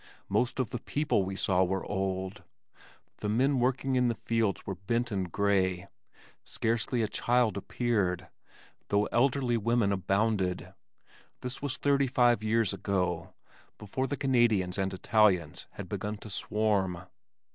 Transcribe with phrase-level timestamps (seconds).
[0.29, 2.43] Most of the people we saw were old.
[3.17, 5.87] The men working in the fields were bent and gray,
[6.43, 8.27] scarcely a child appeared,
[8.87, 10.73] though elderly women abounded.
[11.41, 13.35] (This was thirty five years ago,
[13.77, 17.03] before the Canadians and Italians had begun to swarm).